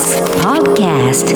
[0.00, 1.28] TBS Podcast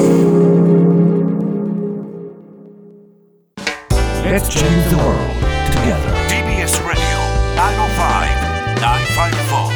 [4.25, 5.37] Let's change the world
[5.71, 6.09] together.
[6.29, 7.21] TBS Radio
[7.57, 9.69] 905-954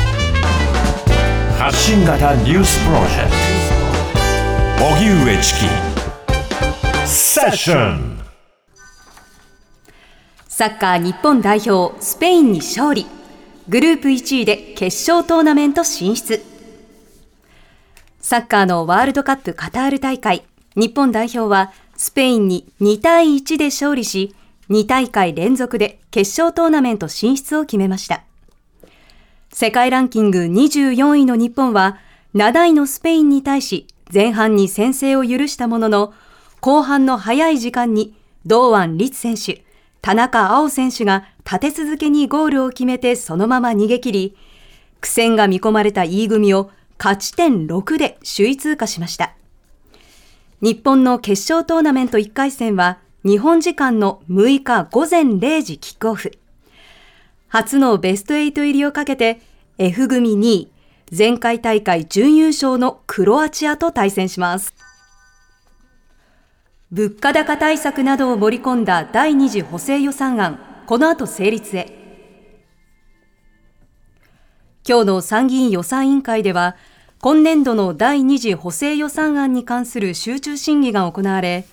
[1.58, 3.32] 発信型ニュースプロジェク
[4.78, 5.68] ト荻上チキ
[7.06, 8.18] セッション
[10.48, 13.04] サッカー日本代表スペインに勝利
[13.68, 16.42] グループ1位で決勝トーナメント進出
[18.28, 20.44] サッカーのワールドカップカタール大会。
[20.76, 24.34] 日本代表はスペインに2対1で勝利し
[24.68, 28.24] 2大会連続で決勝トーナメント進出を決めました。
[29.50, 31.96] 世界ランキング24位の日本は
[32.34, 36.12] 7位のスペインに対し前半に先制を許したものの
[36.60, 38.14] 後半の早い時間に
[38.44, 39.64] 堂安律選手
[40.02, 44.36] 田中碧選手が立て続けにゴールを決めてそのまま逃げ切り、
[45.00, 49.34] 苦戦が見込まれた E 組を勝ち点6で首位通過しました。
[50.60, 56.32] 日本の決勝トーナメント1回戦は日本時間の6日午前0時キックオフ。
[57.46, 59.40] 初のベスト8入りをかけて
[59.78, 60.72] F 組2位、
[61.16, 64.74] 前回大会準優勝のクロアチアと対戦します。
[66.90, 71.94] 物価高対策などを盛り込んだ第2次補正予算案、この後成立へ。
[74.88, 76.74] 今日の参議院予算委員会では、
[77.20, 81.66] 今年度の第2次補正予算案に関する集中審議が行われ、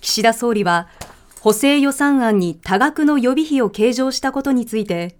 [0.00, 0.88] 岸田総理は、
[1.40, 5.14] 補正予算案に多額の予備費を計上したことについて、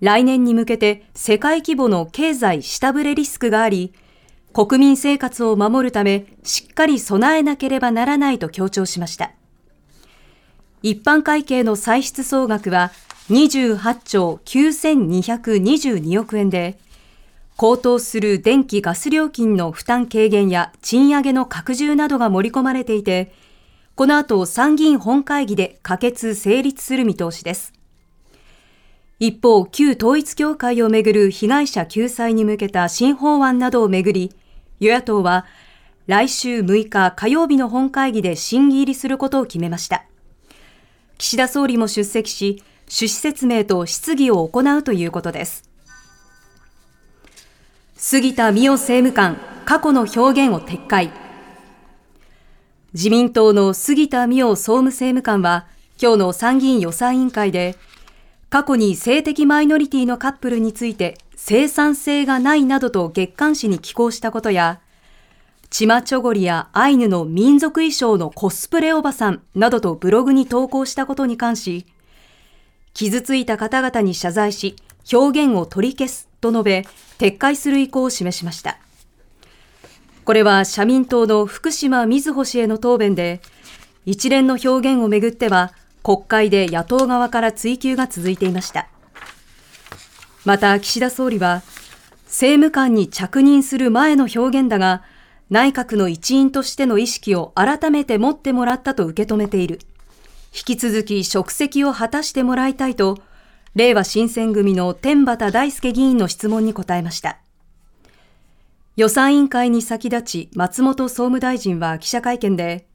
[0.00, 3.92] 来年に向けて世界規模の経済下振れリスクがあり、
[4.52, 9.32] 国民生活を守るためしっかり備えなければならないと強調しました。
[10.84, 12.92] 一般会計の歳出総額は
[13.28, 16.78] 28兆9222億円で、
[17.60, 23.32] 高騰する電気・ガス料金の負担軽減や賃上げの拡充などが盛り込まれていて、
[23.96, 27.72] この後参議院本会議で可決・成立する見通しです。
[29.18, 34.36] 一方、旧統一協会をめぐる被害者救済に向けた新法案などをめぐり、
[34.78, 35.44] 与野党は
[36.06, 40.04] 来週6日火曜日の本会議で審議入りすることを決めました。
[41.18, 45.67] 岸田総理も出席し、趣旨説明と質疑を行うということです。
[48.00, 51.10] 杉田水脈政務官、過去の表現を撤回。
[52.94, 55.66] 自民党の杉田水脈総務政務官は、
[56.00, 57.74] 今日の参議院予算委員会で、
[58.50, 64.78] 過去に性的マイノリティのカップルについて生産性がないなどと月刊誌に寄稿したことや、
[65.68, 71.84] チマチョゴリやアイヌの民族衣装のコスプレおばさんなどとブログに投稿したことに関し、
[72.94, 74.76] 傷ついた方々に謝罪し、
[75.12, 76.84] 表現を取り消すと述べ、
[77.18, 78.78] 撤回する意向を示しました。
[80.24, 83.40] これは社民党の福島瑞穂氏への答弁で、
[84.04, 85.72] 一連の表現をめぐっては、
[86.02, 88.88] 国会で野党側から追及が続いていました。
[90.44, 91.62] また岸田総理は、
[92.26, 95.02] 政務官に着任する前の表現だが、
[95.50, 99.80] 内閣の一員としての意識を改めて持ってもらったと受け止めている。
[100.54, 103.18] 引き続き職責を果たしてもらいたいと、
[103.78, 107.38] 令和新選組の天畠大輔議員の質問に答えました。
[108.96, 112.88] 予算委員会に先立ち松本総務大臣は記者会見で、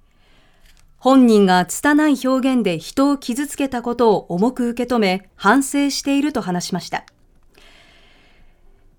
[0.97, 7.05] 本人が拙い表現で人を傷つけたことを重く受け止め反省していると話しました。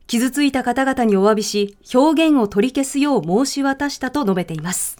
[0.06, 4.96] 傷ついた方々にお詫びし、表現を取り消すよう申し渡したと述べています。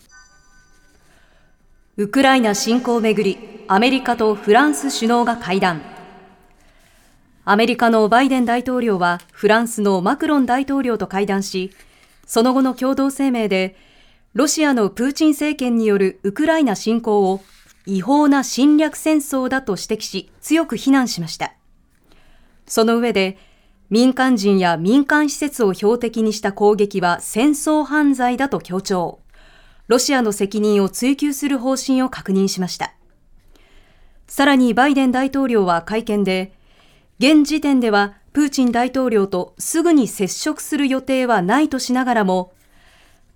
[1.97, 5.94] ウクライナ侵攻をめぐり、アメリカとフランス首脳が会談。
[7.47, 11.73] アメリカのバイデン大統領はフランスのマクロン大統領と会談し、
[12.27, 13.77] その後の共同声明で、
[14.33, 17.43] ロシアのプーチン政権によるウクライナ侵攻を
[17.85, 21.53] 違法な侵略戦争だと指摘し、強く非難しました。
[22.67, 23.37] その上で、
[23.91, 29.21] 民間人や民間施設を標的にした攻撃は戦争犯罪だと強調。
[29.87, 32.95] ロシアの責任を追及する方針を確認しました。
[34.27, 36.55] さらにバイデン大統領は会見で、
[37.19, 42.53] 現時点ではプーチン大統領とすぐに接触する予定はないとしながらも、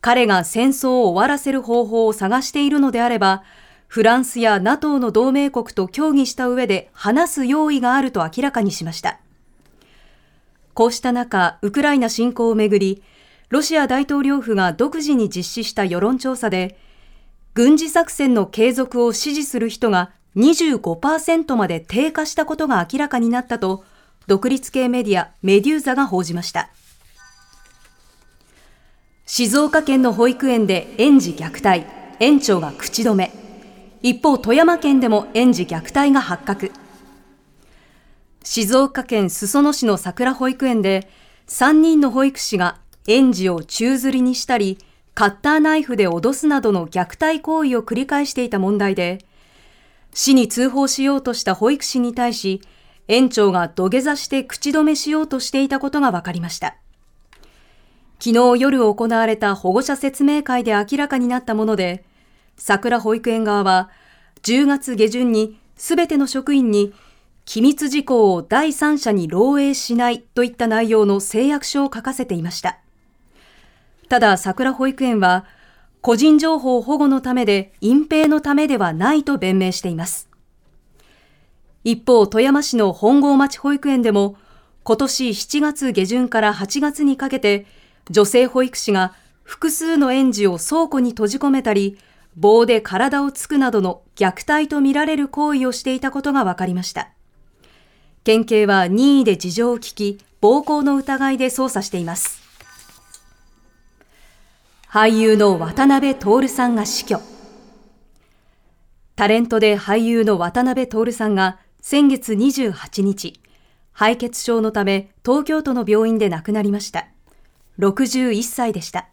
[0.01, 3.45] 彼が戦争を終わらせる方法を探しているのであれば、
[3.87, 9.21] フランスや NATO の同盟国と協議した上で話す用意があると明らかにしました。
[10.75, 13.03] こうした中、ウクライナ侵攻をめぐり、
[13.49, 16.79] ロシア大統領府が独自に実施した世論調査で、
[17.55, 23.85] 軍事作戦の継続を支持する人が25%まで低下したことが明らかになったと、
[24.27, 26.71] 独立系メディアメデューザが報じました。
[29.27, 31.85] 静岡県の保育園で園児虐待、
[32.19, 33.33] 園長が口止め。
[34.03, 36.73] 一方、富山県でも園児虐待が発覚。
[38.43, 41.11] 静岡県裾野市の桜保育園で、
[41.49, 44.79] 3人の保育士が園児を宙吊りにしたり、
[45.15, 49.27] カッターナイフで脅すなどの虐待行為を繰り返していた問題で、
[50.15, 52.61] 市に通報しようとした保育士に対し、
[53.09, 56.77] 園長が土下座して口止めしようとしていたことが分かりました。
[58.21, 62.05] 昨日夜行われた保護者説明会で明らかになったもので、
[62.57, 63.91] 桜保育園側は
[64.43, 66.93] 10月下旬にすべての職員に
[67.45, 72.79] 機密事項を第三者に漏洩しないといった内容の誓約書を書かせていました。
[74.09, 75.47] ただ桜保育園は
[76.09, 80.31] 個人情報保護のためで隠蔽のためではないと弁明しています。
[81.85, 84.37] 一方、富山市の本郷町保育園でも
[84.85, 87.67] 今年7月下旬から8月にかけて
[88.09, 91.99] 女性保育士が複数の園児を倉庫に閉じ込めたり、
[92.39, 97.11] 棒で体をつくなどの虐待とみられる行為をしていたことが分かりました。
[98.25, 102.48] 県警は任意で事情を聞き、暴行の疑いで捜査しています。
[104.91, 107.21] 俳優の渡辺徹さんが死去。
[109.17, 113.39] タレントで俳優の渡辺徹さんが先月28日、
[113.93, 117.07] 敗血症のため東京都の病院で亡くなりました。
[117.79, 119.09] 61歳でした。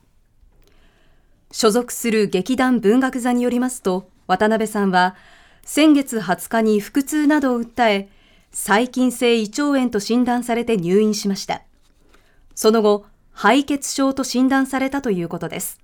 [1.51, 5.17] 所属する劇団文学座によりますと、渡辺さんは
[5.63, 8.07] 先月20日に腹痛などを訴え、
[8.53, 11.63] 細菌性胃腸炎と診断されて入院しました。
[12.55, 13.05] その後、
[13.35, 15.81] 敗血症と診断されたということです。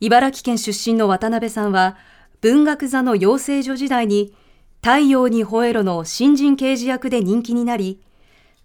[0.00, 1.96] 茨城県出身の渡辺さんは、
[2.40, 4.34] 文学座の養成所時代に、
[4.82, 8.02] 太陽に吠えろの新人刑事役で人気になり、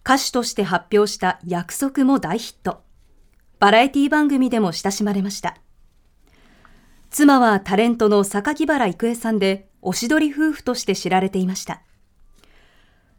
[0.04, 2.82] 歌手として発表した約束も大ヒット。
[3.60, 5.58] バラエティ番組でも親しまれました。
[7.12, 11.84] 妻はタレントの榊原郁恵さんで、おしどり夫婦として知られていました。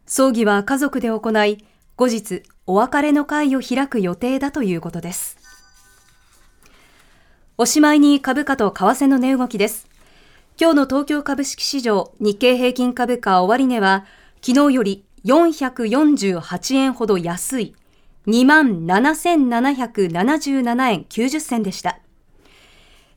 [0.05, 1.63] 葬儀は家族で行い、
[1.99, 5.37] 後日お別れの会を開く予定だということです。
[7.57, 9.85] おしまいに株価と為替の値動きです。
[10.57, 14.05] 今日の東京株式市場日経平均株価終値は
[14.41, 17.75] 昨日より448円ほど安い
[18.27, 21.99] 27,777円90銭でした。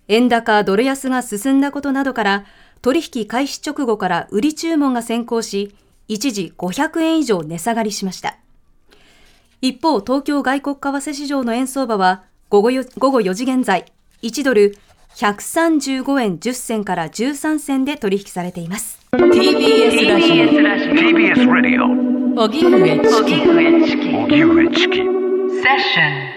[0.09, 2.47] 円高ドル安が進んだことなどから
[2.81, 5.73] 取引開始直後から売り注文が先行し
[6.09, 8.42] 一時500円以上値下がりしました。
[9.65, 14.77] 一方、東京外国為替市場の円相場は午後 ,4 午後4時現在1ドル
[15.15, 18.99] 135円10銭から13銭で取引されています。
[19.13, 21.85] TBS ラジオ TBS ラジオ
[22.43, 22.99] 荻上
[23.87, 25.07] チキ荻上チキセッ
[25.79, 26.32] ション